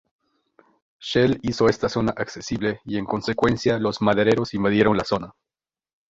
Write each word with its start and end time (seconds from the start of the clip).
Shell 0.99 1.37
hizo 1.43 1.69
esta 1.69 1.87
zona 1.87 2.11
accesible 2.17 2.81
y 2.85 2.97
en 2.97 3.05
consecuencia 3.05 3.77
los 3.77 4.01
madereros 4.01 4.55
invadieron 4.55 4.97
la 4.97 5.03
zona. 5.03 5.35